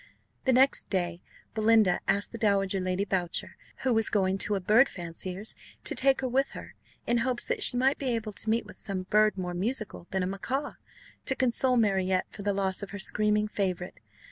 [0.45, 1.21] The next day
[1.53, 6.21] Belinda asked the dowager Lady Boucher, who was going to a bird fancier's, to take
[6.21, 6.73] her with her,
[7.05, 10.23] in hopes that she might be able to meet with some bird more musical than
[10.23, 10.73] a macaw,
[11.25, 13.99] to console Marriott for the loss of her screaming favourite.